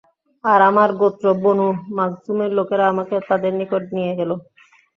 আর 0.43 0.59
আমার 0.69 0.89
গোত্র 1.01 1.25
বনু 1.41 1.67
মাখযূমের 1.97 2.51
লোকেরা 2.57 2.85
আমাকে 2.87 3.15
তাদের 3.29 3.51
নিকট 3.59 3.83
নিয়ে 3.95 4.13
গেল। 4.19 4.31